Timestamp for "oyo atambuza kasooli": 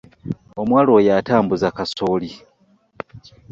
0.97-2.31